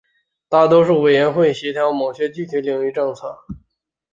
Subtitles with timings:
[0.49, 3.45] 大多数委员会协调某些具体领域的政策。